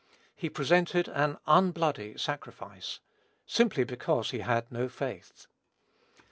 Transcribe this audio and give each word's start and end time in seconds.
He 0.35 0.49
presented 0.49 1.07
"an 1.09 1.37
unbloody 1.45 2.17
sacrifice," 2.17 3.01
simply 3.45 3.83
because 3.83 4.31
he 4.31 4.39
had 4.39 4.71
no 4.71 4.89
faith. 4.89 5.45